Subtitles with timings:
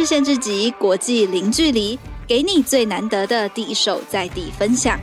[0.00, 4.98] 日线之集，国际零距离，给你最难得的第一手在地分享。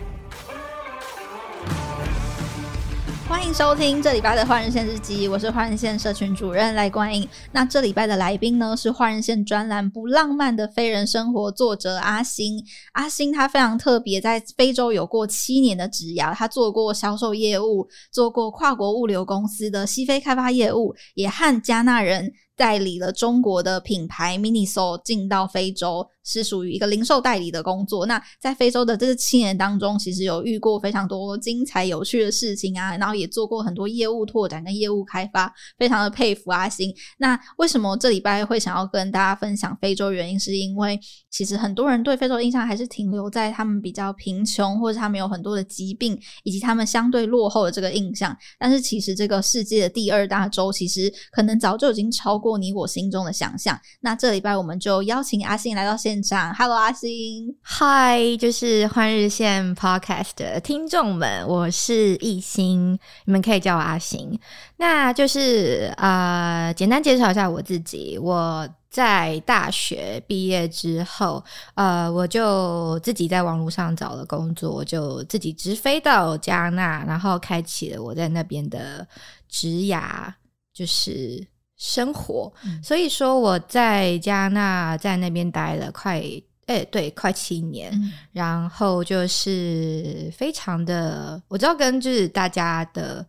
[3.29, 7.29] 欢迎收听这礼拜的换日线日记，我是换日线社群主任赖冠颖。
[7.51, 12.65] 那这礼拜的来宾呢，是换日线专栏《不浪漫的非人生活》作者阿星。
[12.93, 26.05] 阿星他非常特别，在非洲有过七年的职涯，他做过销售业务，做过跨国物流公司的西非开发业务，也和加纳人代理了中国的品牌 MINISO 进到非洲。
[26.29, 28.05] 是属于一个零售代理的工作。
[28.05, 36.93] 那在非洲的这七年当中，其实有遇过非常多精彩有趣的事情啊，然后也做过很多业务拓展跟业务开发，非常的佩服阿星。
[37.17, 40.11] 那为什么这礼拜会想要跟大家分享非洲？
[40.11, 40.99] 原因是因为
[41.37, 48.35] 其实很多人对非洲的印象还是停留在他们比较贫穷，或者他们有很多的疾病，以及他们相对落后的这个印象。
[48.57, 53.79] 但是其实这个世界的第二大洲，其实可能早就已经超过你我心中的想象。
[53.99, 64.39] 那这礼拜我们就邀请阿星来到现场，Hello 阿星，Hi，就是换日线 Podcast 的听众们，我是易星，你们可以叫我阿星。
[64.77, 68.17] 那就是呃，简单介绍一下我自己。
[68.17, 71.43] 我在大学毕业之后，
[71.75, 79.07] 呃，我就自己在网络上找了工作，我就自己直飞到加纳，然后开启了我在那边的
[79.49, 80.33] 职涯，
[80.73, 81.47] 就是。
[81.79, 86.17] 生活，嗯、所以说我在加纳在那边待了快，
[86.65, 93.23] 哎、欸，对，快七年，嗯、然后就是非常的，我知道跟就是大家的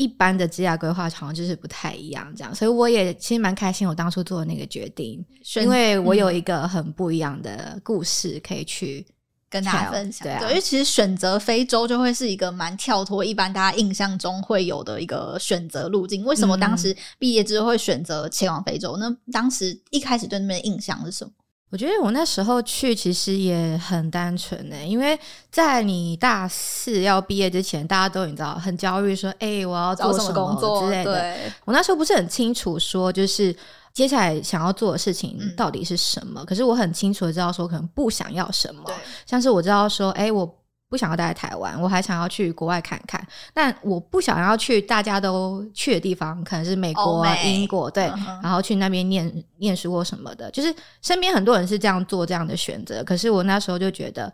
[0.00, 5.22] 一般的职业规划好像就是不太一样，这样，所以我也其实蛮开心，我当初做的那个决定，
[5.56, 9.06] 因为我有一个很不一样的故事可以去。
[9.52, 16.24] 跟大家分享，对，啊、对，因为其实选择非洲就会是一个蛮跳脱一般大家印象中会有的一个选择路径。
[16.24, 18.96] 为什么当时毕业之后会选择前往非洲？
[18.96, 21.32] 那、嗯、当时一开始对那边的印象是什么？
[21.70, 25.18] 我觉得我那时候去其实也很单纯呢，因为
[25.50, 33.56] 在你大四要毕业之前，大家都你知道很焦虑，说：“哎、欸，我要做什么工作之类的。”对，我那时候不是很清楚，说就是。
[33.92, 36.40] 接下来想要做的事情到底是什么？
[36.44, 38.84] 嗯、可是我很清楚的知道说，可能不想要什么。
[39.26, 40.46] 像是我知道说，哎、欸，我
[40.90, 43.26] 不想要待在台湾，我还想要去国外看看。
[43.54, 50.50] 但我不想要去大家都去的地方，可能是美国、美英国，对，嗯、然后去那边念念书或什么的。
[50.50, 54.30] 就是身边很多人是这样做这样的选择，可是我那时候就觉得，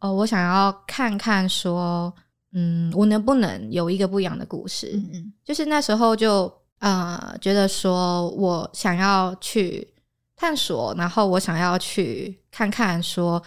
[0.00, 2.12] 哦，我想要看看说，
[2.54, 4.90] 嗯，我能不能有一个不一样的故事？
[4.94, 6.52] 嗯嗯，就是那时候就。
[6.82, 9.86] 呃，觉得说我想要去
[10.34, 13.40] 探索，然后我想要去看看，说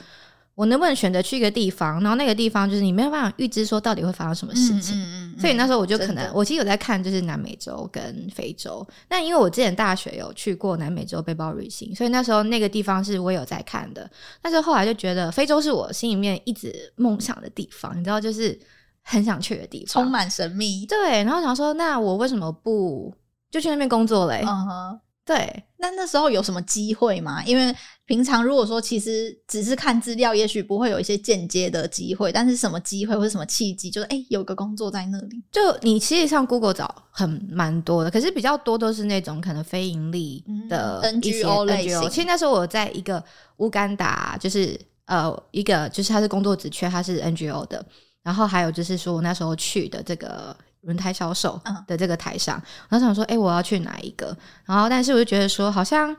[0.55, 4.97] 我能不能选择去一个地方，然后那个地方就是你没有办法预知说到底会发生什么事情。
[4.97, 8.85] 嗯嗯嗯、所以那时候我就可能，我其实有在看，就是南美洲跟非洲。
[9.09, 14.09] 那因为我之前大学有去过南美洲背包旅行，所以那时候那个地方是我有在看的。
[14.41, 18.57] 但是后来就觉得非洲是我心里面一直梦想的地方，你知道，就是
[19.01, 20.85] 很想去的地方，充满神秘。
[20.85, 23.13] 对，然后想说，那我为什么不？
[23.51, 25.63] 就去那边工作嘞，嗯哼，对。
[25.77, 27.44] 那那时候有什么机会吗？
[27.45, 27.73] 因为
[28.05, 32.31] 平常如果说其实只是看资料，也许不会有一些间接的机会。
[32.31, 35.43] 但是什么机会或者什么契机，就是哎、欸，有个工作在那里。
[35.51, 42.09] 就你其实上 Google 找很蛮多的，可是比较多都是那种可能非盈利的 NGO 类型。
[42.09, 43.23] 其实那时候我在一个
[43.57, 47.83] 乌干达，就是呃一个就是他是工作职缺，他是 NGO 的。
[48.21, 50.55] 然后还有就是说我那时候去的这个。
[50.85, 54.38] 轮胎销售的这个台上，然后想说，哎、欸，我要去哪一个？
[54.65, 56.15] 然后，但是我就觉得说，好像，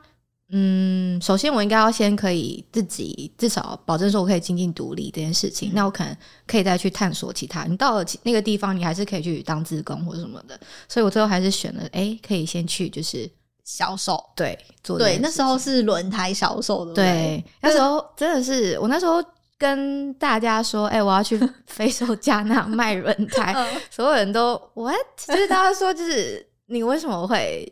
[0.49, 7.65] 嗯，首先我应该要先可以自己至少保证说我可以经济独立这件事情，嗯、那我可能可以再去探索其他。
[7.65, 10.59] 你到了那个地方，你还是可以去当自工或者什么的。
[10.87, 13.29] 所以我最后还是选了，哎、欸，可以先去就是
[13.63, 19.23] 销售，对，做对，那时候是轮胎销售的，对，那时候真的是我那时候。
[19.59, 21.35] 跟大家说，哎、欸，我要去
[21.65, 23.55] 非洲加纳卖轮胎，
[23.89, 24.95] 所有人都 what？
[25.17, 27.67] 就是大家说，就是你为什么会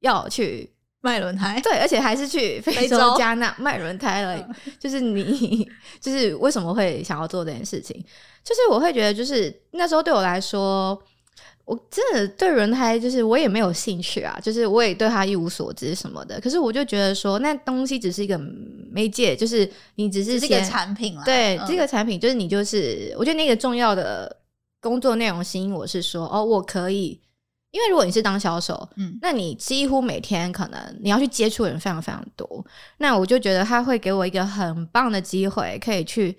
[0.00, 1.60] 要去卖轮胎？
[1.62, 4.48] 对，而且还是去非洲加纳卖轮胎了。
[4.78, 5.68] 就是你，
[6.00, 7.96] 就是为什么会想要做这件事情？
[8.44, 11.00] 就是我会觉得，就是那时候对我来说。
[11.66, 16.40] 我真的对轮胎就是我也没有兴趣啊，就是我也对它一无所知什么的。
[16.40, 18.36] 可是我就觉得说，那东西只是一个
[18.90, 21.22] 媒介，就是你只是这个产品啦。
[21.24, 24.36] 对，嗯、这个产品就是你就是，我觉得那个重要的
[24.80, 27.20] 工作内容吸引我是说，哦，我可以，
[27.70, 32.64] 因为如果你是当销售，嗯，那你几乎每天可能你要去接触的人非常非常多，
[32.98, 36.36] 那我就觉得他会给我一个很棒的机会，可以去。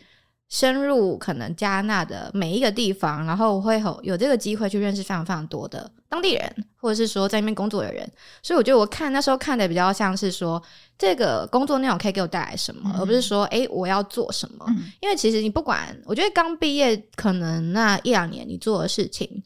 [0.54, 8.06] 深入可能加纳的每一个地方，然后我会有有这个机会去认识非常非常多的当地人，或者是说在那边工作的人。
[8.44, 10.62] 所以我觉得我看那时候看的比较像是说，
[10.98, 14.66] 这个工作内容可以给我带来什么，嗯、而不是说诶我要做什么。
[14.68, 19.42] 嗯、因为其实你不管，我觉得刚毕业可能那一两年你做的事情，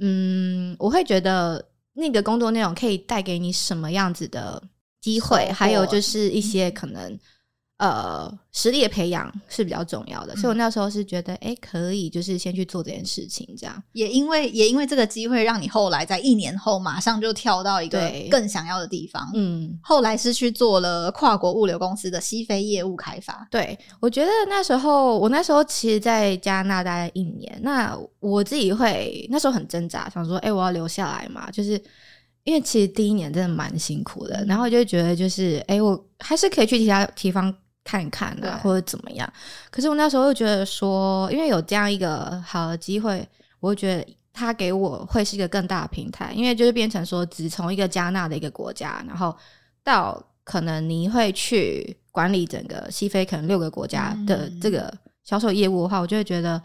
[0.00, 4.62] 嗯，我会觉得那个工作内容可以带给你什么样子的
[5.00, 7.18] 机会，还有就是一些可能。
[7.78, 13.82] 嗯呃，实力的培养是比较重要的，嗯、所以我那时候是觉得，哎、欸，可以就是先去做这件事情，这样。
[13.92, 19.28] 也因为也因为这个机会，让你后来在一年后马上就跳到一个更想要的地方。
[19.34, 23.46] 嗯，后来是去做了跨国物流公司的西非业务开发。
[23.50, 31.50] 对，我觉得那时候我那时候其实，在加拿大一年，那我自己会那时候很挣扎，想说，哎、欸，我要留下来嘛？
[31.50, 31.72] 就是
[32.44, 37.52] 因为其实第一年真的蛮辛苦的，嗯、然后就觉得就是，哎、欸，我还是可以去其他地方。
[37.84, 39.30] 看一看啊，或者怎么样？
[39.70, 43.28] 可是我那时候又觉得说，因为有这样一个好的机会，
[43.60, 49.36] 我会觉得他给我会是一个更大的平台，因为就是变成说，只从一个加纳的一个国家，然后
[49.82, 54.92] 到可能你会去管理整个西非可能六个国家的这个
[55.22, 56.60] 销售业务的话，我就会觉得，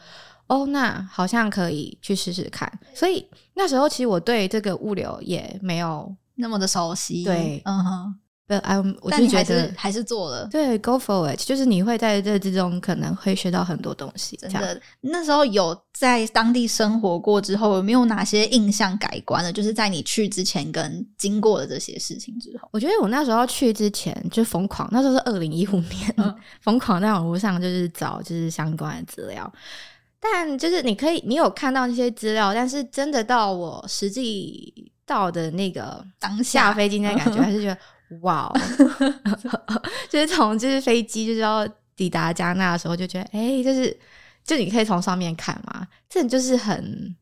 [0.47, 2.71] 哦，那好像可以去试试看。
[2.95, 8.19] 所以那时候其实我对这个物流也没有那么的熟悉，对，嗯哼。
[8.57, 10.47] 嗯，我就觉得还是做了。
[10.47, 14.35] 对，Go for it，就是你会在这之中可能会学到很多东西。
[14.37, 19.53] 真的，那时候有在当地生活过之后，有没有哪些印象改观了？
[19.53, 26.15] 就是在你去之前跟经过了这些事情之后，我觉得我那时候去之前就疯狂，那时候是二零一五年，
[26.61, 29.53] 疯、嗯、狂在网络上就是找就是相关的资料。
[30.19, 37.77] 但就是你可以，你有看到那些资料，但是真的到我实际到的那个当下飞机那感觉， 还是觉得。
[38.21, 38.61] 哇，wow,
[40.09, 43.95] 就是从就是飞机就是要抵达加纳的时候，就觉得哎、欸，就是
[44.43, 47.15] 就你可以从上面看嘛，这就是很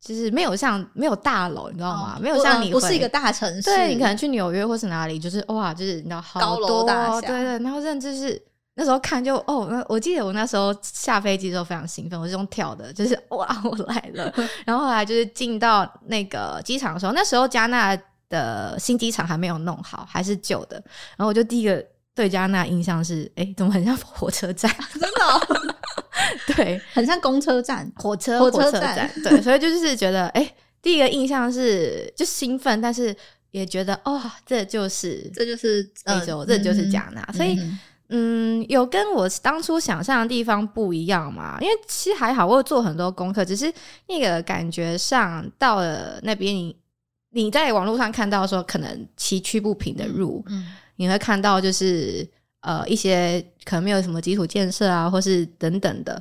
[0.00, 2.14] 就是没有像没有大楼，你知道吗？
[2.16, 8.40] 哦、没有像你不是一个大城市，对，你可能去纽约或是哪里，就是哇，就是你知道好多高楼大厦，对，对对，然后甚至是
[8.74, 14.32] 那时候看就哦，那我记得我那时候下飞机的时候非常兴奋，我是用跳的，就是哇，我来了。
[14.64, 17.98] 然后后来就是进到那个机场的时候，那时候加纳。
[18.28, 20.76] 的新机场还没有弄好，还是旧的。
[21.16, 21.84] 然后我就第一个
[22.14, 24.70] 对加纳印象是，哎、欸，怎么很像火车站？
[24.92, 25.74] 真的、哦？
[26.54, 29.10] 对，很像公车站、火车火车站。
[29.22, 33.14] 对，所以就是觉得，哎、欸，第一个印象是就兴奋，但是
[33.52, 37.24] 也觉得，哦，这就是这就是非洲，这就是加纳。
[37.28, 37.58] 嗯、所以，
[38.08, 41.56] 嗯，有跟我当初想象的地方不一样嘛？
[41.60, 43.72] 因为其实还好，我有做很多功课，只是
[44.08, 46.54] 那个感觉上到了那边。
[46.54, 46.76] 你
[47.50, 50.66] 在网络上看到说可能崎岖不平的路，嗯，嗯，
[50.96, 52.26] 你会看到就是
[52.60, 56.20] 呃一些可能没有什么基础建设啊，或是等等的，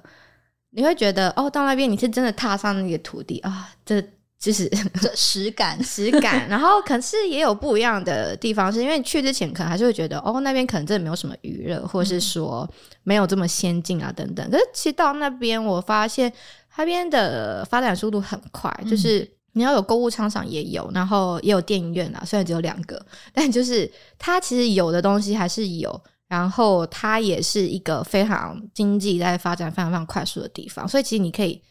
[0.71, 4.01] 你会觉得哦，到那边你是真的踏上那个土地啊，这
[4.38, 4.69] 就是
[5.01, 6.48] 这实感 实感。
[6.50, 12.69] 然后可是也有不一样的地方，是因为去之前可能还是会觉得哦，那边可能真的没有什么娱乐，或是说
[13.04, 14.48] 没有这么先进啊等等。
[14.51, 16.31] 可是其实到那边我发现
[16.77, 19.19] 那边的发展速度很快，就是。
[19.19, 31.62] 嗯你要有购物商场也有，然后也有电影院啊，虽然只有两个， 但就是它其实有的东西还是有，然后它也是一个非常经济在发展非常非常快速的地方，所以其实你可以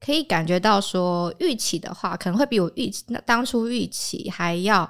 [0.00, 4.88] 可以感觉到说，预期的话可能会比我预期那当初预期还要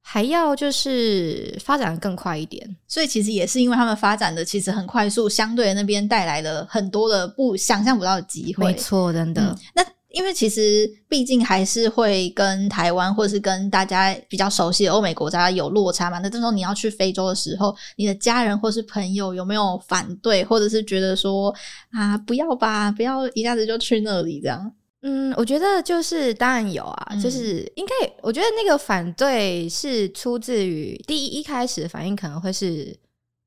[0.00, 9.91] 还要就是发展的更快一点，所以其实也是因为他们发展的其实很快速，相对那边带来了很多的不想象不到的机会，没错，真的、嗯、那。
[10.12, 16.18] 因为其实毕竟还是会跟台湾或是跟大家比较熟悉的欧美国家有落差嘛。
[16.18, 21.54] 那这时候你要去非洲的时候，你的家人或是朋友有没有反对，或者是觉得说
[21.92, 24.72] 啊不要吧，不要一下子就去那里这样？
[25.02, 27.92] 嗯，我觉得就是当然有啊，嗯、就是应该
[28.22, 32.96] 我觉得那个反对是出自于第一一开始的反应可能会是。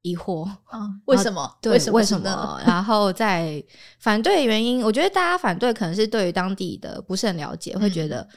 [0.06, 0.88] 疑惑啊？
[1.06, 1.52] 为什么？
[1.60, 2.62] 对，为什么？
[2.64, 3.64] 然后在
[3.98, 8.28] 反对原因，我觉得大家反对可能是对于当地的不是很了解，嗯、会觉得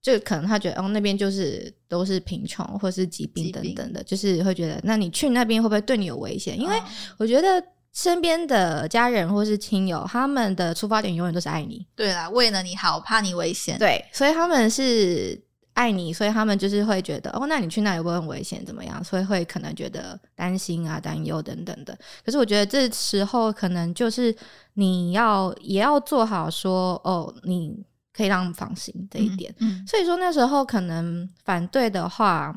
[0.00, 6.56] 就可能他觉得哦，那边就是都是贫穷或是疾病等等的，就是会觉得那你去那边会不会对你有危险？
[6.56, 6.80] 因为
[7.16, 7.60] 我觉得
[7.92, 15.44] 身边的家人或是亲友，他们的出发点永远都是爱你，对啦，为了你好，怕你危险，对，所以他们是。
[15.76, 18.64] 爱你，所以他们就是会觉得哦，那你去那里会很危险？
[18.64, 19.04] 怎么样？
[19.04, 21.96] 所以会可能觉得担心啊、担忧等等的。
[22.24, 24.34] 可是我觉得这时候可能就是
[24.72, 29.54] 你要也要做好说哦，你可以让他们放心这一点。
[29.58, 32.56] 嗯嗯、所以说那时候可能反对的话，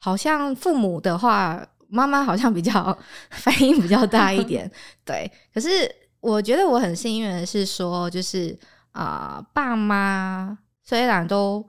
[0.00, 2.96] 好像父母的话，妈妈好像比较
[3.30, 4.70] 反应比较大一点。
[5.04, 5.70] 对，可是
[6.20, 8.58] 我觉得我很幸运的是说，就是
[8.92, 11.62] 啊、呃，爸妈虽然都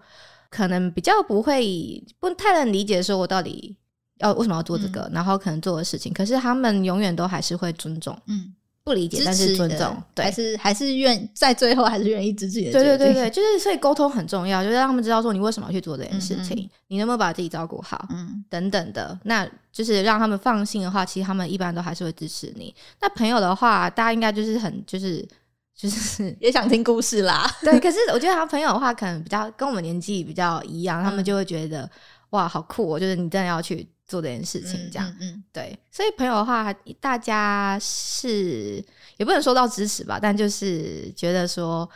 [0.50, 3.76] 可能比较不会不太能理解说我到底
[4.20, 8.54] 要为什么要做这个，嗯、然后可能做的事情，可是他们永远都还是会尊重，嗯。
[8.82, 12.72] 不理解，但是尊重，对，还是还是愿在最后还是愿意支持你的。
[12.72, 22.74] 对对对对，就是所以沟通很重要，就是让他们知道说你为什么要去做这件事情，嗯嗯，你能不能把自己照顾好，嗯，等等的，那就是让他们放心的话，其实他们一般都还是会支持你。
[23.00, 25.24] 那朋友的话，大家应该就是很就是
[25.80, 27.80] 就是 也想听故事啦， 对。
[27.80, 31.90] 可是我觉得他朋友的话，可能比较跟我们年纪比较一样，嗯、他们就会觉得
[32.32, 33.88] 哇，好酷哦，就是你真的要去。
[34.10, 38.84] 做这件事情，这样，嗯，嗯嗯对，所以朋友的话，大家是
[39.18, 41.88] 也不能说到支持吧，但就是觉得说。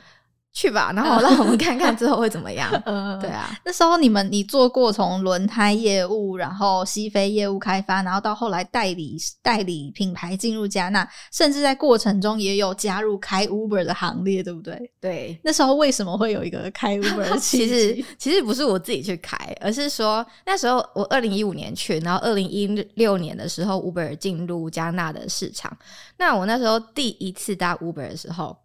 [0.53, 2.69] 去吧，然后让我们看看之后会怎么样。
[2.85, 14.91] 嗯，对啊，那时候你们你做过从轮胎业务，然后西非业务开发，然后到后来代理代理品牌进入加纳，甚至在过程中也有加入开 Uber 的行列，对不对？
[15.01, 17.37] 对，那时候为什么会有一个开 Uber 的？
[17.41, 25.75] 其实其实不是我自己去开，而是说那时候我二零一五年去，然后二零一六年的时候 Uber 进入加纳的市场。
[26.17, 28.55] 那我那时候第一次搭 Uber 的时候。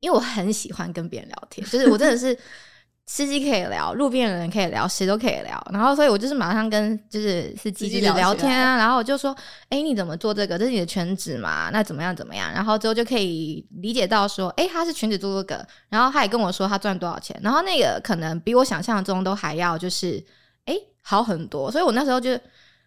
[0.00, 2.36] 因为我很喜欢跟别人聊天，就是我真的是
[3.06, 5.60] 司机可以聊，路边的人可以聊，谁都可以聊。
[5.72, 9.32] 然后，所以我就是马上跟就是司机就是聊天啊，然后我就说
[9.68, 10.56] ：“哎、欸，你怎么做这个？
[10.56, 11.70] 这是你的全职嘛？
[11.72, 17.36] 那怎么样怎么样？”然后之后就可以理解到说：“哎、欸，他是全职做这个。”然后他也跟我说他赚多少钱。
[17.42, 20.24] 然后那个可能比我想象中都还要就是
[20.66, 21.68] 哎、欸、好很多。
[21.68, 22.38] 所以我那时候就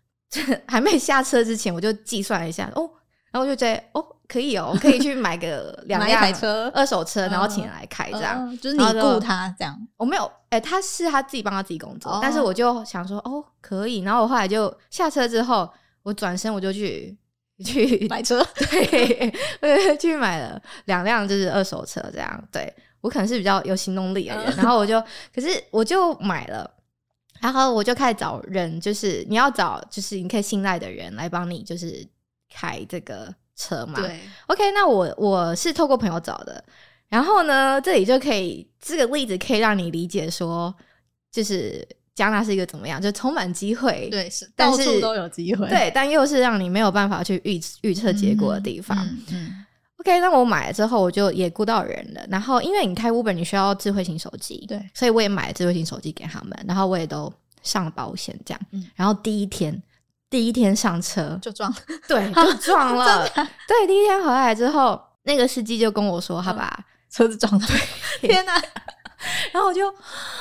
[0.69, 2.89] 还没下车之前，我就计算一下哦。
[3.29, 9.77] 然后我就觉得哦，可以哦， 可以去买个 两辆车，二手车，然后请人来开这样，嗯、就是你雇他这样。
[9.97, 13.99] 我没有，哎、欸，他是他自己帮他自己工作，哦、但是我就想说哦，可以。
[13.99, 15.69] 然后我后来就下车之后，
[16.03, 17.15] 我转身我就去
[17.63, 22.43] 去买车，对，我去买了两辆就是二手车这样。
[22.51, 25.01] 对，我可能是比较有行动力的人，嗯、然后我就，
[25.33, 26.69] 可是我就买了，
[27.41, 32.07] 然后我就开始找人，就是你要找就是你可以信赖的人来帮你，就是。
[32.55, 33.99] 开这个车嘛？
[33.99, 36.63] 对，OK，那我我是透过朋友找的，
[37.09, 40.73] 然后呢，这里就可以这个例子可以让你理解说，
[41.31, 48.97] 就是加纳是一个怎么样，就充满机会，对，是到处都有机会，对，但又是让你没有办法去预预测结果的地方。
[48.97, 49.65] 嗯，嗯，嗯
[49.97, 59.81] ，OK，那我买了之后，我就也雇到人了，然后因为你开 Uber 你需要智慧型手机，对，所以我也买了智慧型手机给他们，然后我也都上了保险这样，嗯，然后第一天。
[60.33, 61.71] 第一天上车就撞，
[62.07, 63.29] 对， 就撞了。
[63.67, 66.75] 对，第一天回来之后，那个司机就跟我说，他把
[67.07, 67.67] 车子撞了。
[68.19, 68.59] 天哪！
[69.51, 69.93] 然后我就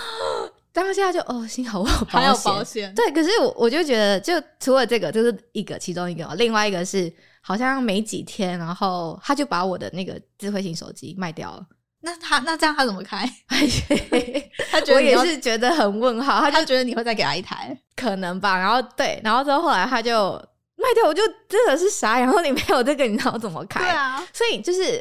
[0.72, 2.94] 当下就哦，幸好我有保险，还有保险。
[2.94, 11.66] 对，可是我我就觉得，就除了这个，就是一个其中一个，另外一个是好像没几天，然后他就把我的那个智慧型手机卖掉了。
[12.04, 13.24] 那他那这样他怎么开？
[14.70, 18.58] 他觉得我也是觉得很问号，他就觉得你会再给他一台，可能吧。
[18.58, 20.32] 然后对，然后之后后来他就
[20.76, 22.18] 卖掉，我就真的是傻。
[22.18, 23.80] 然后你没有这个，你知道怎么开？
[23.80, 24.98] 对啊，所以就是，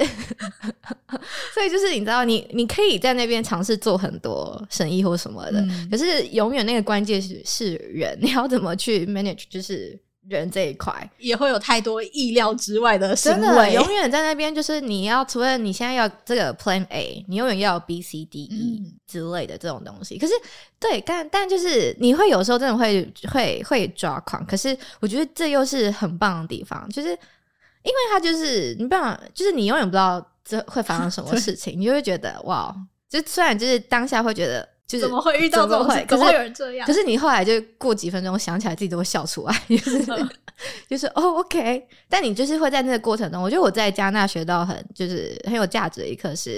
[1.53, 9.99] 所以就是你知道，你你可以在那边尝试做很多生意或什么的，嗯、可是永远那个关键是是人，你要怎么去 manage，就是。
[10.27, 14.53] 人这一块也会有太多意料之外的行为，真的永远在那边。
[14.53, 20.17] 就是你要除了你现在要这个 Plan A，你永远要有 B、C、D、E 之类的这种东西。
[20.17, 20.33] 嗯、可是，
[20.79, 24.45] 对，但但就是你会有时候真的会会会抓狂。
[24.45, 32.75] 可是我觉得这又是很棒的地方，就是因为它就是你不想，就是你永远不知道这会发生什么事情，你就会觉得哇，
[33.09, 34.69] 就虽然就是当下会觉得。
[34.91, 36.05] 就是怎么会遇到这种事？
[36.07, 36.85] 怎么会有人这样？
[36.85, 40.05] 可是你后来就过几分钟想起来，自己都会笑出来，就是
[40.89, 41.87] 就是哦，OK。
[42.09, 46.57] 但你就是会在那个过程中，我觉得我在加纳学到很就是很有价值的一课，是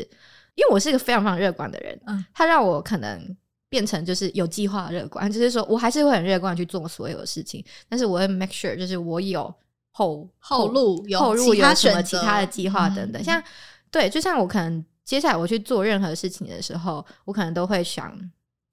[0.56, 3.22] 因为我是一个非常非常乐观的人，嗯，他让我可能
[3.70, 9.54] 变成就是有计划乐观，就是说我还是会很乐观去做所有的事情，但是我会 make sure 就是我有
[9.92, 13.44] 后后路有后路有什么其他的计划等等，嗯、像
[13.92, 14.84] 对，就像我可能。
[15.06, 18.18] 接下来我去做任何事情的时候，我可能都会想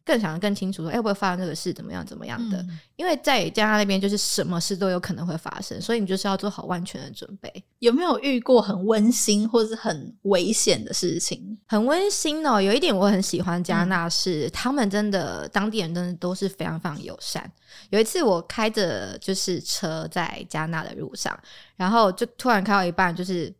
[0.04, 1.72] 更想得更清楚说，哎，会不会发生这个事？
[1.72, 2.04] 怎么样？
[2.04, 2.56] 怎么样的？
[2.62, 7.52] 嗯、因为在加拿大那边，就是什么事都有可能会发生，所以你就是要做好万全的准备。
[7.80, 11.58] 有没有遇过很温馨或是很危险的事情？
[11.66, 17.50] 很温馨哦，有一点我很喜欢加拿大是，嗯、他们真的当地人真的都是非常非常友善。
[17.90, 21.38] 有一次我开着就是车在加拿大的路上，
[21.76, 23.52] 然后就突然开到一半，就是。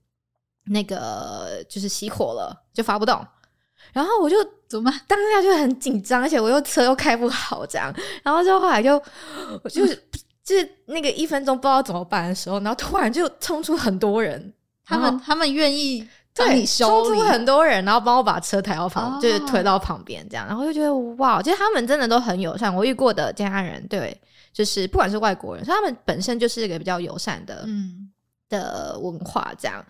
[0.66, 3.26] 那个就是熄火了，就发不动，
[3.92, 4.36] 然后我就
[4.68, 5.00] 怎么办？
[5.08, 9.02] 当下就很紧张，而且我又车又开不好，这样，然后就后来就
[9.64, 9.94] 我就、是、
[10.44, 14.52] 就是那个一分钟不知道怎么办的时候，然后突然就冲出很多人，
[14.84, 22.74] 他们他们愿意帮你修理，很多人，然后帮我把车抬到旁，哦、就是推到旁边这样，然后就觉得哇，其实他们真的都很友善。
[22.74, 24.18] 我遇过的家人，对，
[24.52, 28.10] 就是不管是外国人，他们本身就是一个比较友善的，嗯，
[28.48, 29.84] 的文化这样。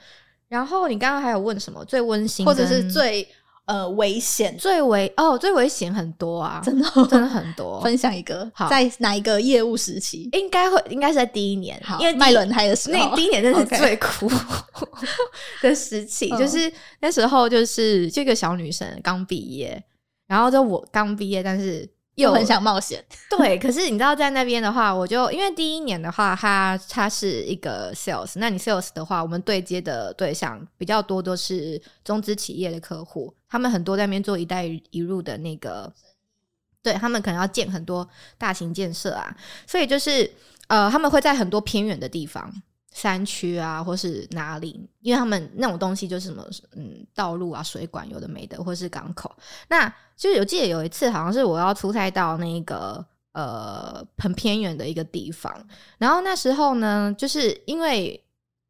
[0.50, 3.26] 然后你刚刚还有问什么最温馨，或者是最？
[3.66, 7.78] 呃，危险最危哦，最危险很多啊，真的、哦、真的很多。
[7.84, 10.28] 分享一个，好在哪一个业务时期？
[10.32, 14.28] 应该会，应该是在第一年，好因为卖轮胎的时候，那第一年真是 最苦
[15.62, 16.28] 的时期。
[16.30, 19.80] 就是那时候，就是这个小女生刚毕业，
[20.26, 21.88] 然后就我刚毕业，但是。
[22.20, 23.04] 又很想冒险，
[23.36, 23.58] 对。
[23.58, 35.92] 可是你知道，在那边的话，我就因为第一年的话，他他是一个 sales，那你 sales 的话，我们对接的对象比较多，都是中资企业的客户，他们很多在那边做一带一路的那个，
[36.82, 38.08] 对他们可能要建很多
[38.38, 39.36] 大型建设啊，
[39.66, 40.30] 所以就是
[40.68, 42.52] 呃，他们会在很多偏远的地方。
[42.92, 44.80] 山区啊，或是哪里？
[45.00, 46.44] 因为他们那种东西就是什么，
[46.76, 49.34] 嗯，道路啊、水管有的没的，或是港口。
[49.68, 55.52] 那就有记得有一次，好像是我要出差到那个呃很偏远的一个地方，
[55.98, 58.22] 然后那时候呢，就是因为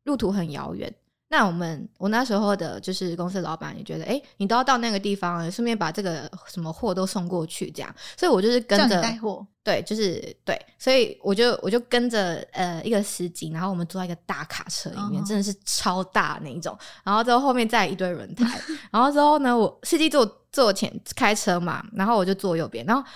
[0.04, 0.92] 路途很遥远。
[1.32, 18.60] 那我们我那时候的就是公司老板也觉得，哎、欸，你都要到那个地方了，顺便把这个什么货都送过去，这样，所以我就是跟着带货，对，就是对，所以我就我就跟着呃一个司机，然后我们坐在一个大卡车里面，哦、真的是超大那一种，然后之后后面再一堆轮胎，
[18.90, 23.08] 然后之后呢，我司机坐坐前开车嘛，然后我就坐右边，然后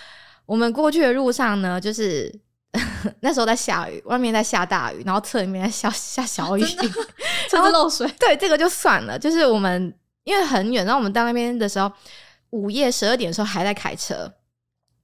[0.45, 2.33] 我们过去的路上呢，就是。
[3.21, 6.61] 那时候在下雨，外面在下大雨，然后车里面在下 下小雨，
[7.49, 8.07] 车子 漏水。
[8.19, 9.17] 对，这个就算了。
[9.17, 11.91] 就是我们因为很远，然后我们到那边的时候，
[12.51, 14.31] 午夜十二点的时候还在开车。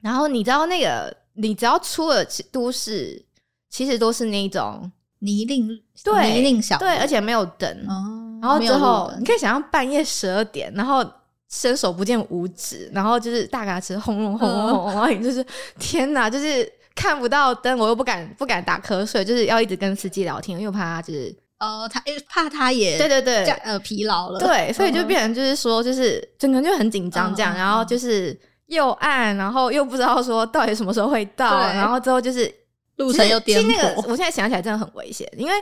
[0.02, 3.24] 然后你知道那个，你只要出了都市，
[3.70, 7.70] 其实都是那种泥泞，对，泥泞小，对，而且没有灯。
[7.88, 11.06] 哦，然后之后你可以想象半夜十二点，然后
[11.50, 15.46] 伸手不见五指，然后就是大卡车轰隆轰隆轰，然后你就是
[15.80, 16.68] 天哪，就是。
[16.94, 32.54] 看不到灯，我又不敢不敢打瞌睡，就是要一直跟司机聊天，因为怕他就是呃，他怕他也对对对，呃疲劳了，对，所以就变成就是说，就是整个人就很紧张这样，然后就是又暗，然后又不知道说到底什么时候会到，然后之后就是
[32.98, 33.68] 路程又颠簸。
[33.68, 35.54] 那个我现在想起来真的很危险，因为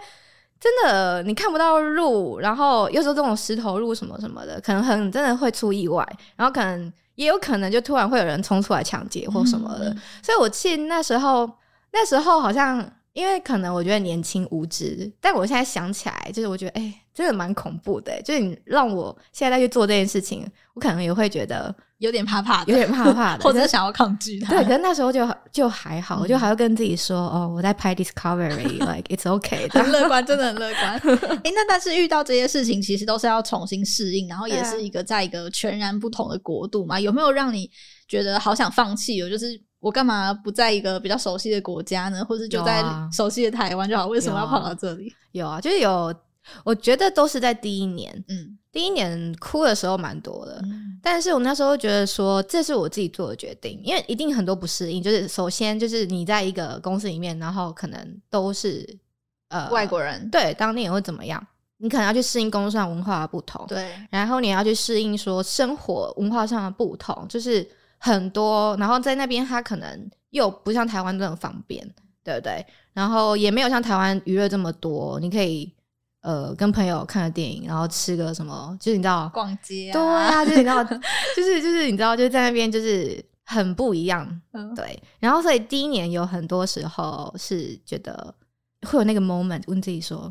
[0.60, 6.92] 真的你看不到路，然后又说这种石头路什么什么的，可能很真的会出意外，然后可能。
[7.20, 11.52] 也有可能就突然会有人冲出来抢劫或什么的，嗯、所以我记得那时候，
[11.92, 18.22] 那时候好像因为可能我觉得年轻无知，但我现在想起来，就是我觉得哎、欸，真的蛮恐怖的。
[18.24, 21.76] 就是你让我现在再去做这件事情，我可能也会觉得。
[22.00, 24.54] 有点怕怕的，有点怕怕的， 或者想要抗拒他。
[24.54, 30.94] 对，可是那时候就就还好，我就还要跟自己说：“哦，我在拍 Discovery，like it's okay。”很乐观，真的很乐观。
[31.44, 36.98] 哎，那但是遇到这些事情，其实都是要重新适应，然后也是一个在一个全然不同的国度嘛。
[36.98, 37.70] 有没有让你
[38.08, 39.18] 觉得好想放弃？
[39.18, 42.24] 有就是我干嘛不在一个比较熟悉的国家呢？
[42.24, 44.08] 或者就在熟悉的台湾就好？
[44.08, 45.14] 为什么要跑到这里？
[45.32, 46.14] 有啊，就是有。
[46.64, 58.98] 我觉得都是在第一年，嗯，第一年哭的时候蛮多的，嗯，但是我那时候觉得说这是我自己做的决定，因为一定很多不适应，就是首先就是你在一个公司里面，然后可能都是
[59.50, 61.46] 呃外国人，对，当地也会怎么样？
[61.78, 71.88] 你可能要去适应工作上文化的不同，对，然后你要去适应说生活文化上的不同，就是很多，然后在那边他可能又不像台湾这么方便，
[72.24, 72.66] 对不对？
[72.94, 75.72] 然后也没有像台湾娱乐这么多，你可以。
[76.22, 80.92] 呃，跟朋友看个电影，然后吃个什么，就是你知道，逛街啊，对啊，就是你知道，就
[81.42, 85.02] 是就是你知道，就是在那边就是很不一样，嗯、对。
[85.22, 88.36] 然后所以第一年有很多时候是觉得
[88.86, 90.30] 会有那个 moment 问自己说，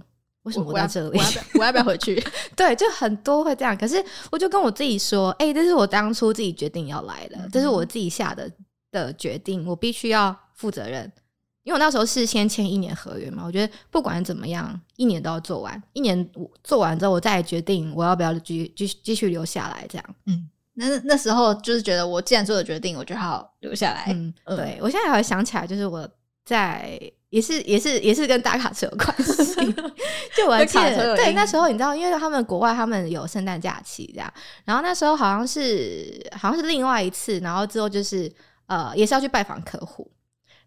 [0.49, 1.19] 为什么我在这里？
[1.19, 2.23] 我要，我要，我要不要回去？
[2.57, 3.77] 对，就很多会这样。
[3.77, 8.51] 可是我就跟我自己说，哎、欸，这是我当初自己决定要来的，嗯、这是我自己下的
[8.91, 11.13] 的决定，我必须要负责任。
[11.65, 15.83] 因为我那时候是先签一年合约嘛，我觉得不管怎么样，一年都要做完。
[15.93, 16.27] 一年
[16.65, 19.87] 做完之后，我再决定我要不要继继续继续留下来。
[19.87, 24.07] 这样，嗯，那那时候就是觉得，我既然做了决定，我就好留下来。
[24.09, 26.09] 嗯，对，我现在还会想起来，就是我
[26.47, 26.99] 在
[27.31, 29.75] 也是也是也是跟大卡车有关系。
[30.37, 34.33] 就我还记得，对，那时候你知道，因为他们国外他们有圣诞假期这样，
[34.65, 38.33] 然后那时候好像是好像是另外一次，然后之后就是
[38.67, 40.11] 呃也是要去拜访客户。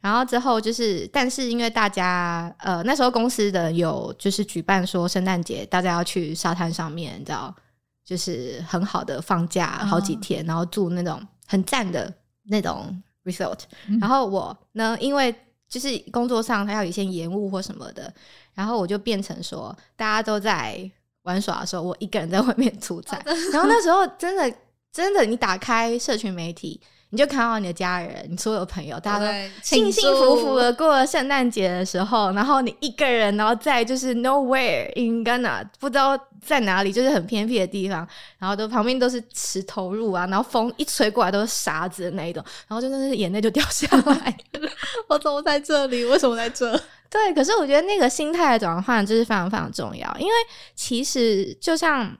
[0.01, 7.55] 然后之后就是，但是因为大家呃那时候公司的有就是举办说圣诞节大家要去沙滩上面，你知道，
[8.03, 12.11] 就是很好的放假好几天，嗯、然后住那种很赞的
[12.49, 13.59] 那种 resort。
[13.89, 15.33] 嗯、然后我呢，因为
[15.71, 18.13] 就是工作上他要有一些延误或什么的，
[18.53, 20.77] 然后我就变成说大家都在
[21.23, 23.17] 玩耍的时候，我一个人在外面 出差。
[23.53, 24.53] 然后那时候真的
[24.91, 26.79] 真的，你打开社群媒体。
[27.11, 38.07] 你就看到你的家人，你所有朋友，大家都幸幸福福的过了圣诞节的时候，然后你一个人，然后在就是 nowhere in Ghana，不知道在哪里，就是很偏僻的地方，
[38.39, 44.37] 然后都旁边都是石头路啊，然后风一吹过来都是沙子的那一种，然后真的是眼泪就掉下来。
[45.09, 46.05] 我怎么在这里？
[46.05, 46.71] 为什么在这？
[47.11, 50.33] 对，可是我觉得那个心态的转换就是非常非常重要，因为
[50.75, 52.17] 其实就像。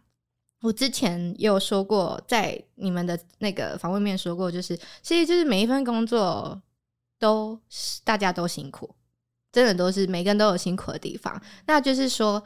[0.62, 6.62] 我之前也有说过，在你们的那个访问面说过，就是其实就是每一份工作
[7.20, 7.60] 都
[8.04, 8.96] 大家都辛苦，
[9.52, 11.42] 真的都是每个人都有辛苦的地方。
[11.66, 12.42] 那就是说，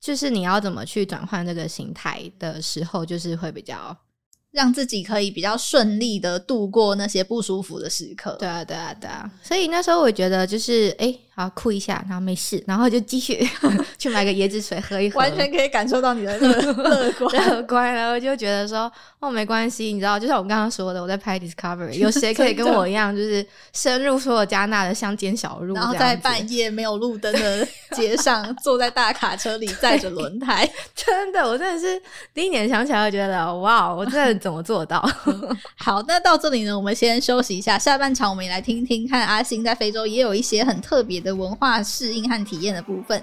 [0.00, 3.96] 就是你要怎么去转换这个心态的时候，就是会比较。
[4.52, 8.34] 让自己可以比较顺利的度过那些不舒服的时刻。
[8.38, 9.30] 对啊，对啊，对啊。
[9.42, 13.46] 所以那时候我觉得就是，哎、欸，好哭一下，然后没事，然后就继续
[13.98, 15.18] 去买个椰子水喝一喝。
[15.18, 17.92] 完全可以感受到你的乐 乐观，乐观。
[17.92, 30.66] 然后就觉得说，哦，没关系，你知道，就像我刚刚说的，我在拍 Discovery，有谁可以跟我一样，就是深入所有加纳的乡间小路，然后在半夜没有路灯的街上， 坐在大卡车里载着轮胎。
[30.94, 32.00] 真的，我真的是
[32.32, 34.36] 第一年想起来，我觉得哇，我真的。
[34.46, 35.00] 怎么做到？
[35.76, 37.78] 好，那到这里呢，我们先休息一下。
[37.78, 43.20] 下半场我们也来听听看，阿星在非洲也有一些很特别的文化适应和体验的部分。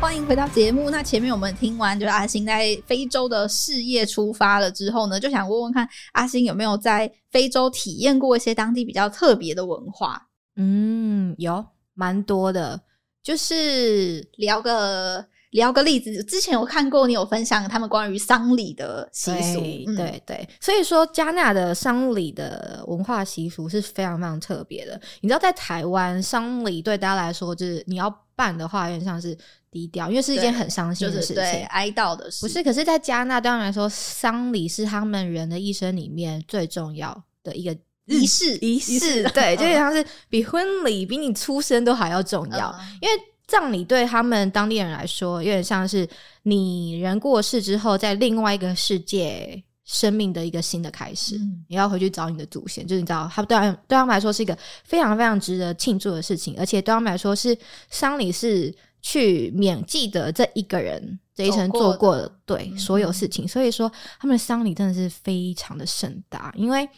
[0.00, 0.88] 欢迎回到节目。
[0.88, 10.28] 那前面我们听完，就是阿星在非洲的事业出发了之后呢，就想问问看阿星有没有在非洲体验过一些当地比较特别的文化？
[10.54, 12.80] 嗯，有蛮多的，
[13.24, 16.22] 就是聊个聊个例子。
[16.22, 20.48] 之前我看过你有分享他们关于丧礼的习俗，对、嗯、对对。
[20.60, 25.00] 所以说，加纳的丧礼的文化习俗是非常非常特别的。
[25.22, 29.36] 你知道，在台湾丧礼对大家来说，就是你要办的话，有点像是。
[29.74, 32.46] 低调，因为是一件很伤心的事情，就是、对哀悼的事。
[32.46, 38.56] 不是，可是，在加纳对他们来说，丧礼是他们人的一生里面最重要的一个仪式。
[38.58, 42.68] 仪式，对， 就像是比婚礼、比你出生都还要重要。
[42.78, 43.14] 嗯、因为
[43.46, 46.08] 葬礼对他们当地人来说，有点像是
[46.44, 51.36] 你人过世之后，在另外一个世界生命的一个新的开始。
[51.36, 53.48] 嗯、你要回去找你的祖先，就是你知道，他们
[53.88, 57.56] 对他们来说是一个非常非常值得庆祝的事情，而且对他们来说是
[57.90, 58.74] 丧礼是。
[59.06, 63.86] 去缅记得这一个人这一生做过的对所有事情，所以说
[64.18, 66.88] 他们的丧礼真的是非常的盛大，因为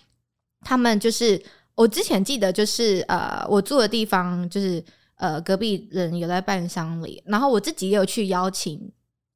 [0.67, 1.41] 他们就是
[1.77, 4.83] 我之前记得就是呃我住的地方就是
[5.17, 8.91] 呃隔壁人有在办丧礼，然后我自己也有去邀请。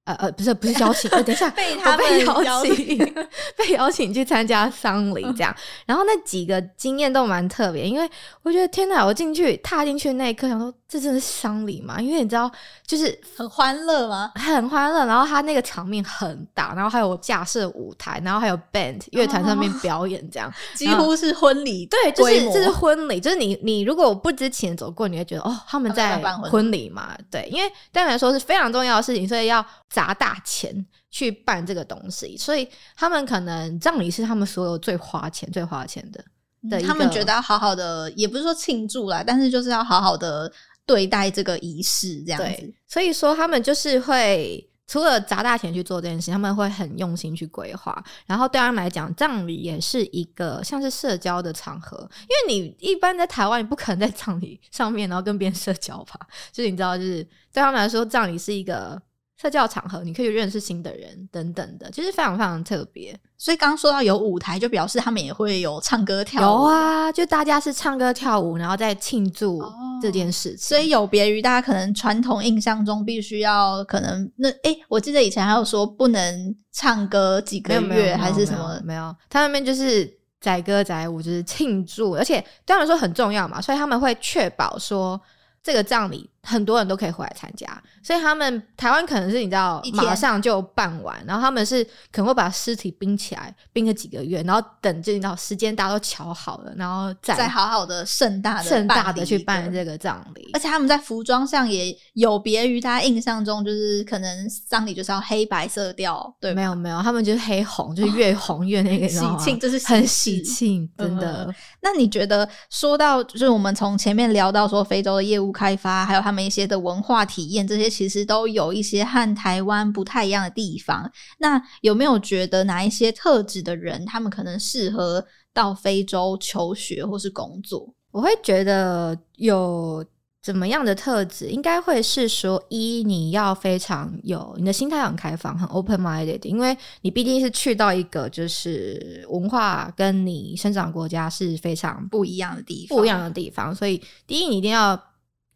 [0.04, 2.98] 呃呃，不是不是邀请， 等一下被他们被邀请，
[3.56, 5.54] 被邀请去参加丧礼这样，
[5.86, 8.10] 然后那几个经验都蛮特别，因为
[8.42, 12.00] 我觉得天哪，我进去踏进去那一刻，想说这真的是丧礼吗？
[12.00, 12.50] 因为你知道，
[12.84, 14.32] 就是很欢乐吗？
[14.34, 21.86] 很欢乐，然后他那个场面很大，然后还有架设舞台，然后还有 band 乐团上面表演，这样、 哦、几乎是婚礼。
[21.86, 26.18] 对，就是这是婚礼，就是你你如果不知情走过，你会觉得哦，他们在
[26.50, 27.16] 婚礼嘛？
[27.30, 29.64] 对，因为对他们来说是非常重要的事情，所以要。
[29.90, 30.72] 砸大钱
[31.10, 36.24] 去办这个东西，所以他们可能葬礼是他们所有最花钱、最花钱的。
[36.70, 40.52] 的、嗯、他们觉得要好好的，也不是说庆祝啦，但是就是要好好的
[40.86, 42.74] 对待这个仪式，这样子。
[42.86, 48.04] 所以说，他们就是会除了砸大钱去做这件事，他们会很用心去规划。
[48.26, 56.18] 然后对他们来讲，葬礼也是一个像是社交的场合，因为你一般在台湾，你不可能在葬礼上面然后跟别人社交吧？
[56.52, 59.00] 就是你知道，就是对他们来说，葬礼是一个。
[59.40, 63.18] 社交场合，你可以认识新的人等等的，其实非常非常特别。
[63.38, 66.44] 所以刚刚说到有舞台，就表示他们也会有唱歌跳舞。
[66.44, 69.58] 有啊，就大家是唱歌跳舞，然后在庆祝
[70.00, 78.80] 这件事所以有别于大家可能传统印象中，必须要可能那诶、欸，我记得以前还有说不能唱歌几个月还是什么？
[78.84, 80.10] 没有，他们那边就是
[80.40, 85.20] 载歌载舞，就是庆祝，而且对他们说很重要嘛，所以他们会确保说
[85.62, 86.28] 这个葬礼。
[86.42, 87.66] 很多人都可以回来参加，
[88.02, 106.54] 所以他们台湾可能是你知道马上就办完，然后他们是可能会把尸体冰起来，冰个几个月，然后等就你知道时间大家都瞧好了，然后再再好好的盛大的盛大的去办这个葬礼，而且他们在服装上也有别于大家印象中，就是可能葬礼就是要黑白色调，对？
[106.54, 111.54] 没有没有，他们就是黑红，就是越红越那个喜庆， 就是很喜庆，真的、嗯。
[111.82, 121.10] 那你觉得说到就是我们从前面聊到说非洲的业务开发，还有他们一些的文化体验，这些其实都有一些和台湾不太一样的地方。
[121.38, 127.94] 那有没有觉得哪一些特质的人，他们可能适合到非洲求学或是工作？
[128.10, 130.04] 我会觉得有。
[130.42, 131.50] 怎么样的特质？
[131.50, 143.74] 应该会是说，一你要非常有你的心态很开放，很 open minded，因为你毕竟是去到一个就是文化跟你生长国家是非常不一样的地方，不一样的地方。
[143.74, 144.98] 所以，第一你一定要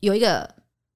[0.01, 0.47] 有一个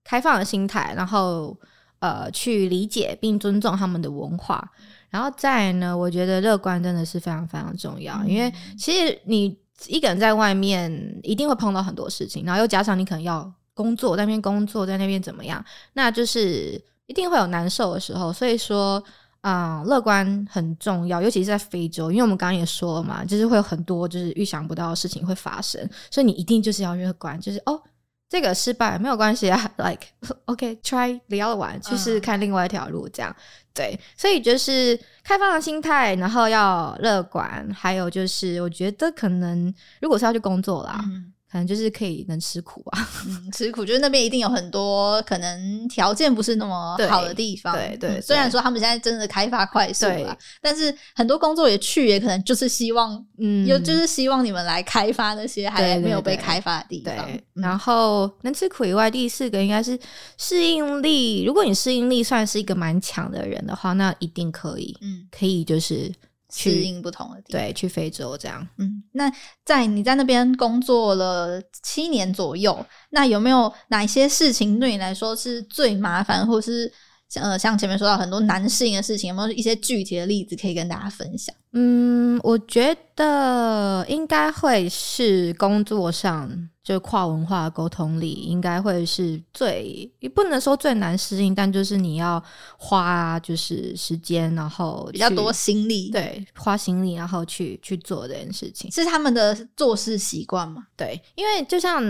[0.08, 1.54] 开放的心态，然后
[1.98, 4.66] 呃去理解并尊重他们的文化。
[5.10, 9.54] 然后再呢，我觉得乐观真的是非常非常重要，嗯、因为其实你
[9.86, 10.90] 一个人在外面
[11.22, 13.52] 一定会碰到很多事情，然后又加上你可能要。
[13.78, 15.64] 工作在那边工作，在那边怎么样？
[15.92, 16.72] 那就是
[17.06, 18.32] 一定会有难受的时候。
[18.32, 19.00] 所以说，
[19.40, 27.80] 啊、嗯，乐观很重要，尤其是在非洲，因为我们刚刚也说了嘛，就是会有很多就是预想不到的事情会发生，所以你一定就是要乐观，就是哦，
[28.28, 30.06] 这个失败没有关系啊， like
[30.44, 34.00] OK，try the other one，去试试看另外一条路，这样、嗯、对。
[34.16, 41.00] 所以就是开放的心态，然后要乐观，还有就是我觉得可能如果是要去工作啦。
[41.06, 48.20] 嗯可能就是可以能吃苦啊， 嗯，吃苦就是那边一定有很多可能条件不是那么好的地方，对对。
[48.20, 57.28] 虽然说他们现在真的开发快速了，但是很多工作也去也可能就是希望，嗯，有就是希望你们来开发那些还没有被开发的地方。
[57.54, 59.98] 然后能吃苦以外，第四个应该是
[60.36, 61.44] 适应力。
[61.44, 66.12] 如果你适应力算是一个蛮强的人的话，那一定可以，嗯，可以就是。
[66.50, 68.66] 适应不同的地方，对，去非洲这样。
[68.78, 69.30] 嗯，那
[69.64, 76.92] 在你在那边工作了七年左右，那有没有哪些事情对你来说是最麻烦，或是
[77.34, 81.54] 呃，像前面说到很多难适应的事情，有没有一些具体的例子可以跟大家分享？
[81.72, 86.68] 嗯，我觉得应该会是工作上。
[86.88, 92.42] 就跨文化沟通力应该会是最，也不能说最难适应，但就是你要
[92.78, 100.86] 花就是时间，然后比较多心力，对，花心力，然后去去做这件事情，是他们的做事习惯吗？
[100.96, 102.02] 对，因为就像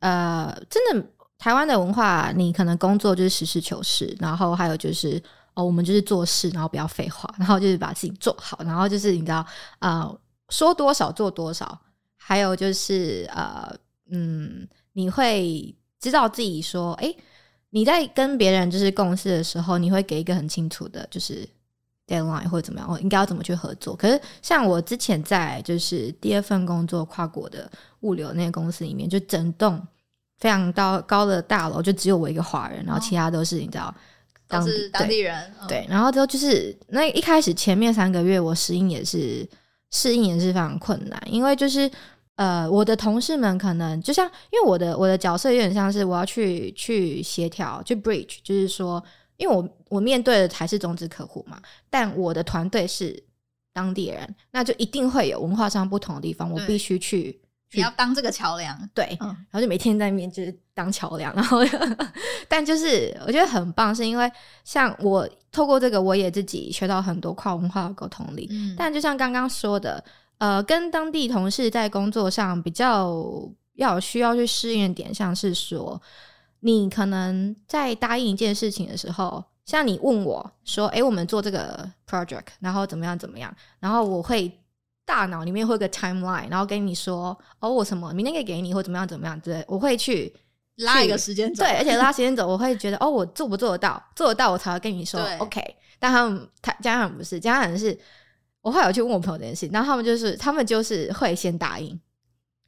[0.00, 1.06] 呃，真的
[1.42, 5.20] 台湾的文化，你可能工作就是实事求是，然后还有就是
[5.54, 9.44] 哦，我们就是做事，然后不要废话，然后就是把事情做好，然后就是你知道
[9.80, 10.18] 呃，
[10.50, 11.80] 说多少做多少，
[12.16, 13.74] 还有就是呃。
[14.14, 17.14] 嗯，你会知道自己说，哎，
[17.70, 21.48] 你在跟别人就是共事的时候，你会给一个很清楚的，就是
[22.06, 23.96] deadline 或者怎么样，我应该要怎么去合作。
[23.96, 29.80] 可是像我之前在就是第二份工作跨国的物流那个公司里面，就整栋
[30.42, 33.94] 非常高高的大楼，就只有我一个华人，然后其他都是你知道，
[34.48, 35.54] 当是当地人。
[35.68, 39.48] 对，对，然后之后就是那一开始前面三个月，我适应也是
[39.92, 41.88] 适应也是非常困难，因为就是。
[42.36, 49.00] 呃，我的同事们可能就像，因为我的我的角色有点像是我要去去协调，去 bridge，就是说，
[49.36, 53.22] 因为我我面对的还是中资客户嘛，但我的团队是
[53.74, 57.38] 当地人，那就一定会有文化上不同的地方，我必须去，
[57.72, 61.58] 你要当这个桥梁，对，嗯，然后就每天在面就是当桥梁，然后，
[62.48, 64.30] 但就是我觉得很棒，是因为
[64.64, 70.04] 像我透过这个，我也自己学到很多跨文化的沟通力，嗯，但就像刚刚说的。
[70.38, 73.14] 呃，跟当地同事在工作上比较
[73.74, 76.02] 要需要去适应的点，像是说，
[76.58, 84.50] 你可能在答应一件事情的时候，像你问我说：“诶，我们做这个 project，然后怎么样怎么样？”然后我会
[85.04, 90.32] 大脑里面会有个 timeline，然后跟你说：“哦，我什么明天可以给你，或怎么样怎么样？”之类，我会去
[90.76, 94.02] 拉一个时间轴，对，而且拉时间轴，我会觉得哦，我做不做得到？
[94.14, 95.60] 做得到，我才会跟你说 OK。
[95.98, 97.98] 但他们他家长不是，家长是。
[98.60, 102.00] 我后来有去问我朋友这件事，然后他们就是他们就是会先答应，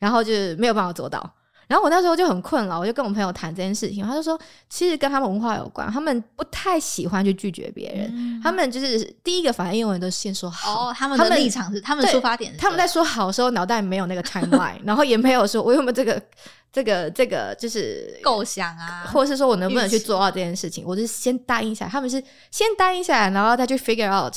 [0.00, 1.20] 然后就是没有办法做到。
[1.66, 10.88] 然后我那时候就很困扰，我就跟我朋友谈这件事情，他就说其实跟他们文化有关，他们不太喜欢去拒绝别人，嗯、他们就是第一个反应永远都是先说好。
[10.88, 16.22] 哦，他们的立场是他们的出发点是，他们在说好的时候脑袋没有那个 timeline，然后也没有说我有没有这个
[16.72, 24.34] 这个这个就是 构想啊，或者是说我能不能去做到这件事情，我就是先答应下来，他们是先答应下来，然后再去 figure out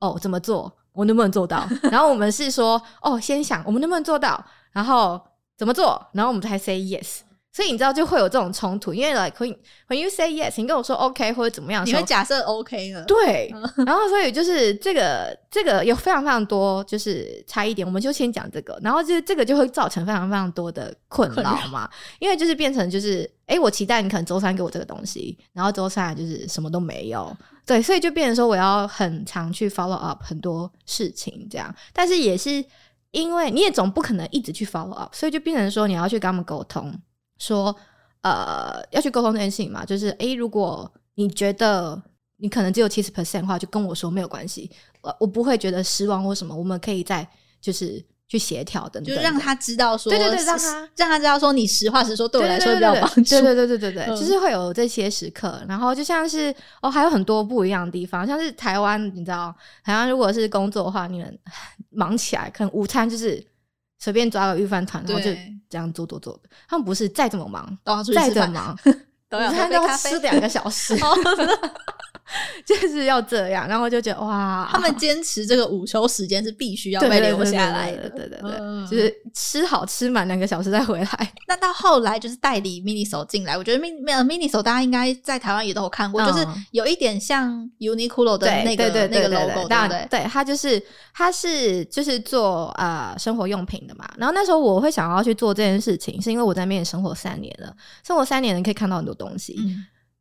[0.00, 0.72] 哦怎么做。
[0.92, 1.68] 我能不能做到？
[1.92, 5.20] 然后我们是说，哦，先想我们能不能做到，然后
[5.56, 7.20] 怎么做，然后我们才 say yes。
[7.52, 9.56] 所以你知道就会有这种冲突，因为 like when
[9.88, 13.50] when you say yes，你跟我说 OK 或者怎么样，你会假设 OK 了，对，
[13.86, 21.88] 然后所以就是这个这个有非常非常多就是差异点，我们就先讲这个，然后就是这个就会造成非常非常多的困扰嘛，
[22.18, 32.62] 因为就是变成就是，哎、欸，我期待你可能周三给我这个东西，然后周三就是什么都没有，对，所以就变成说我要很常去 follow up 很多事情这样，但是也是
[33.10, 36.92] 因为你也总不可能一直去 follow up，所以就变成说你要去跟他们沟通。
[37.38, 37.74] 说
[38.22, 42.02] 呃要去沟通这件事情嘛，就是诶、如果你觉得
[42.38, 44.70] 你可能只有七十 percent 的话，就跟我说没有关系，
[45.02, 47.26] 我我不会觉得失望或什么，我们可以再
[47.60, 61.38] 就是去协调等等，就让他知道说，对对对，让他让他知道说你实话实说，对我来说比较帮助，对对对对对对，嗯、就是会有这些时刻，然后就像是哦，还有很多不一样的地方，像是台湾，你知道，台湾如果是工作的话，你们
[61.90, 63.44] 忙起来，可能午餐就是。
[63.98, 65.30] 随便抓个预饭团，然后就
[65.70, 66.50] 这样做做做的。
[66.68, 67.66] 他们不是再怎么忙，
[68.14, 68.78] 再怎么忙，
[69.26, 69.50] 都要
[69.96, 70.94] 吃两个小时。
[72.66, 81.32] 就是要这样，然后就觉得哇，他们坚持这个午休时间是必须要被留下来的，对对对，就是吃好吃满两个小时再回来。
[81.46, 90.82] 那到后来就是代理 MINISO 进来，我觉得 Mini MINISO 大家应该在台湾也都有看过，就是有一点像 Uniqlo 的那个那个 logo，对对对，它就是
[91.14, 94.08] 它是就是做呃生活用品的嘛。
[94.18, 97.72] 然后那时候我会想要去做这件事情，是因为我在那边生活三年了，
[98.04, 99.56] 生活三年你可以看到很多东西。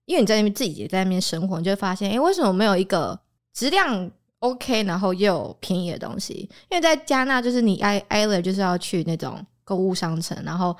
[0.05, 3.19] 因为你在那边自己也在那边生活，你就会发现，诶，为什么没有一个
[3.53, 6.47] 质量 OK，然后又便宜的东西？
[6.69, 10.75] 因为在加纳，就是你挨挨了就是要去那种购物商城，然后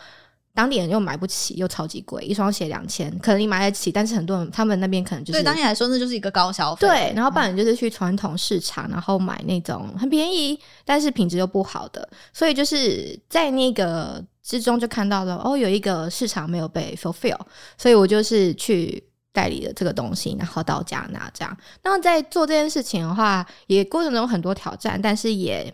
[0.54, 6.88] 当地人又买不起，又超级贵，一双鞋两千，可能你买得起，但是很多人他们那边可能就是对当地来说那就是一个高消费。
[6.88, 17.40] 对，然后不然就是去传统市场，然后买那种很便宜，但是品质又不好的，所以就是在那个之中就看到了，哦，有一个市场没有被 fulfill，
[17.78, 19.04] 所以我就是去。
[19.36, 21.58] 代理的这个东西，然后到加拿大这样。
[21.84, 25.72] 那在做这件事情的话，也过程中有很多挑战，但是也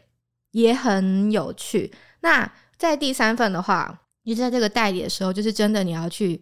[0.51, 1.93] 也很有趣。
[2.21, 6.41] 那在第三份的话，你在这个代理的时候，就是真的你要去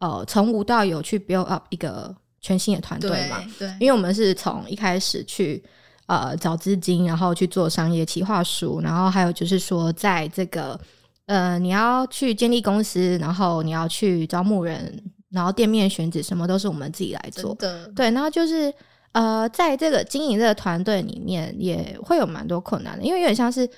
[0.00, 3.42] 呃从无到有去 build up 一个全新的团队嘛？
[3.58, 5.62] 对，对，因为我们是从一开始去
[6.06, 10.78] 呃找资金，然后去做商业企划书，然后还有就是说在这个
[11.26, 15.02] 呃你要去建立公司，然后你要去招募人。
[15.30, 17.54] 然后店面选址什么都是我们自己来做，
[17.94, 18.10] 对。
[18.10, 18.72] 然后就是
[19.12, 23.68] 呃，在这个经营这个团队里面，也会有蛮多困难的，因为有点像是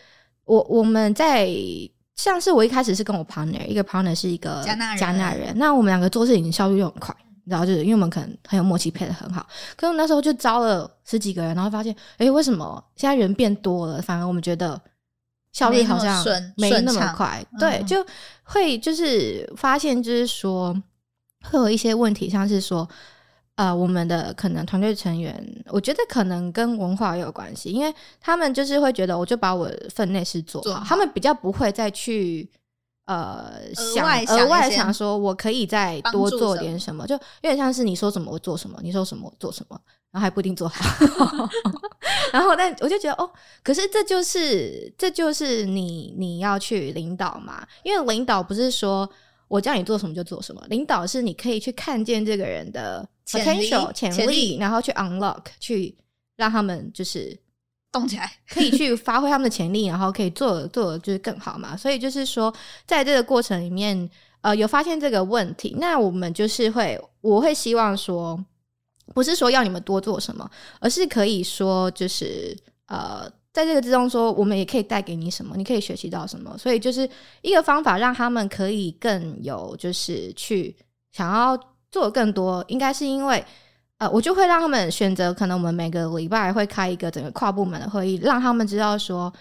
[0.44, 1.48] 我我们在
[2.14, 7.14] 像是我一开始是跟我 partner，一个 partner 是一个加纳加纳人，那我们两个做事情效率又很快，
[7.46, 9.44] 然后就是因为我们可能很有默契，配的很好。
[9.76, 14.80] 可是那时候就招了十几个人，然后发现，哎，为什么现在人变多了，反而我们觉得
[15.52, 16.24] 效率好像
[16.56, 17.44] 没那么快？
[17.58, 18.04] 对，就
[18.44, 20.80] 会就是发现就是说。
[21.42, 22.86] 会有一些问题，像是说，
[23.54, 32.48] 呃，我们的可能团队成员，我觉得可能跟文化也有关系，因为他们就是会觉得，我就把我的分内事做好，做好他们比较不会再去
[33.06, 40.84] 呃想额外想说，我可以再多做点什么，就有点像是你说什么我做什么，你说什么我做什么，然后还不一定做好。
[42.32, 43.28] 然后，但我就觉得，哦，
[43.64, 49.10] 可是这就是这就是你你要去领导嘛，因为领导不是说。
[49.50, 50.64] 我叫你做什么就做什么。
[50.68, 55.92] 领导是你可以去看见这个人的 potential 潜力，潜力，然后去 unlock，去
[56.36, 57.36] 让他们就是
[57.90, 61.76] 动起来，可以去 发挥他们的潜力，然后可以做做就是更好嘛。
[61.76, 62.54] 所以就是说，
[62.86, 64.08] 在这个过程里面，
[64.42, 68.38] 呃，有发现这个问题，那我们就是会，我会希望说，
[69.12, 73.28] 不是说要你们多做什么，而是可以说就是呃。
[73.52, 77.08] 在这个之中，说我们也可以带给你什么，你可以学习到什么，所以就是
[77.42, 80.76] 一个方法，让他们可以更有，就是去
[81.10, 81.58] 想要
[81.90, 82.64] 做更多。
[82.68, 83.44] 应该是因为，
[83.98, 89.32] 呃，我就会让他们选择，可能我们每个礼拜会开一个整个跨部门的会议，让他们知道说，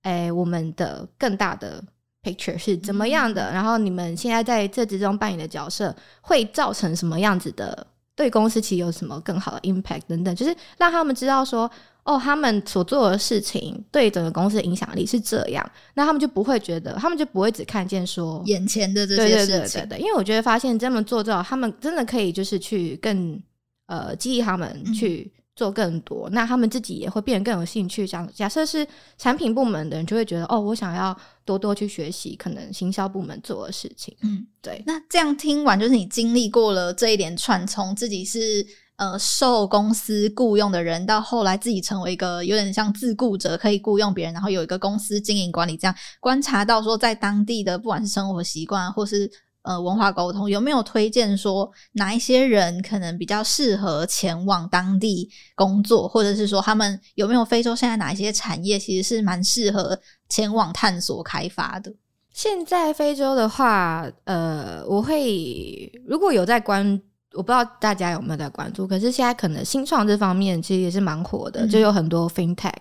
[0.00, 1.84] 哎，我们的更大的
[2.22, 11.70] picture 是怎么样的，然后你们现在在这之中扮演的角色会造成什么样子的，对公司其实有什么更好的 impact 等等，就是让他们知道说。
[12.02, 19.46] 哦，他们所做的事情对整个公司的影响力是这样，那他们就不会觉得，他们就不会只看见说眼前的这些事情。
[19.46, 23.40] 对对对对，因为我觉得发现这么做之后，他们真的可以就是去更
[23.86, 28.06] 呃激励他们去做更多，嗯、那他们自己也会变得更有兴趣。
[28.06, 28.86] 像假设是
[29.18, 34.16] 产品部门的人，就会觉得哦，我想要多多去学习可能行销部门做的事情。
[34.22, 34.82] 嗯，对。
[34.86, 38.66] 那这样听完，就是你经历过了这一连串，从自己是。
[39.00, 49.30] 呃，受公司雇佣的人，到后来自己成为一个有点像自雇者，可以雇佣别人，然后有一个公司经营管理，这样观察到说，在当地的不管是生活习惯，或是
[49.62, 59.98] 呃文化沟通，有没有推荐说哪一些人可能比较适合前往当地工作，或者是说他们有没有非洲现在哪一些产业其实是蛮适合
[60.28, 61.90] 前往探索开发的？
[62.34, 67.00] 现在非洲的话，呃，我会如果有在关。
[67.34, 72.72] 我不知道大家有没有在关注，可是现在可能新创这方面其实也是蛮火的，嗯、就有很多 FinTech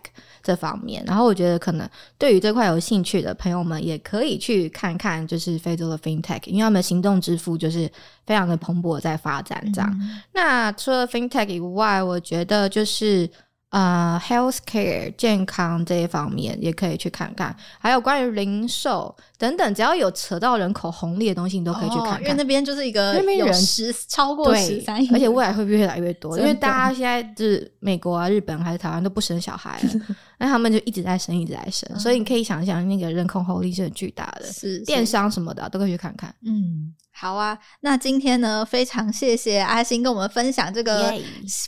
[0.42, 1.04] 这方面。
[1.06, 1.88] 然后我觉得可能
[2.18, 7.90] 对于这块有兴趣的朋友们，也可以去看看，就是非洲的 FinTech，因为他们行动支付就是
[8.26, 9.98] 非常的蓬勃在发展这样。
[10.02, 13.30] 嗯、那除了 FinTech 以外，我觉得就是。
[13.70, 22.18] 呃、uh，healthcare 健康这一方面也可以去看看，还有关于零售等等，只要有扯到人口红利的东西，你都可以去看看。
[22.18, 29.90] 哦、因为那边就是一个那边人十超过十三亿，而且未来会越来越多，因为大家现在就是美国啊、日本还是台湾都不生小孩了，
[30.40, 36.34] 那他们就一直在生，一直在生，嗯、所以你可以想一想，那个人口红利是很巨大的，是，是电商什么的都可以去看看。
[36.44, 36.96] 嗯。
[37.20, 41.14] 好啊，那今天呢，非常谢谢阿星跟我们分享这个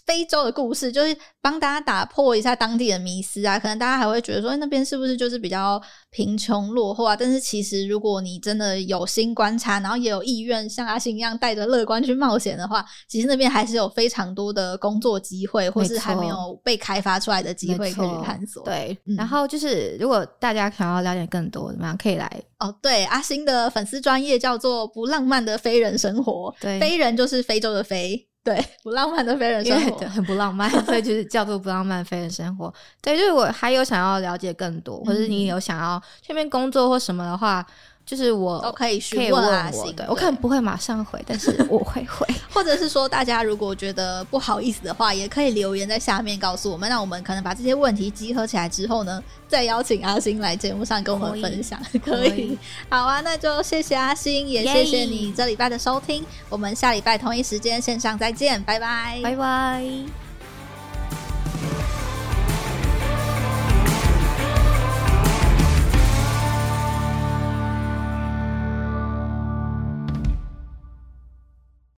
[0.05, 3.59] 非洲的故事.就是帮大家打破一下当地的迷思啊。
[3.59, 7.17] 可能大家还会觉得说，那边是不是就是比较贫穷落后啊？
[7.17, 18.63] 但是其实，如果你真的有心观察，然后也有意愿像阿星一样带着乐观去冒险的话，其实那边还是有非常多的工作机会，或是还没有被开发出来的机会可以探索。
[18.63, 22.41] 对，嗯、然后就是如果大家想要了解更多，怎么样可以来。
[22.61, 32.71] 哦，对，阿星的粉丝专业叫做“不浪漫的非人生活”，对，非人就是非洲的非，对，不浪漫的非人生活，很不浪漫，所以就是叫做“不浪漫非人生活”。
[33.01, 37.65] 对，就是我还有想要了解更多，或者你有想要去那边工作或什么的话。
[38.05, 42.27] 就是我都可以询问阿星，我可能不会马上回，但是我会回。
[42.53, 46.89] 或者是说，大家如果觉得不好意思的话，也可以留言在下面告诉我们。
[46.89, 51.81] 那我们可能把这些问题集合起来之后呢，再邀请阿星来节目上跟我们分享。
[52.03, 52.57] 可以，可以，
[52.89, 56.25] 好啊，那就谢谢阿星，也谢谢你这礼拜的收听。
[56.49, 59.85] 我们下礼拜同一时间线上再见，拜拜，拜拜。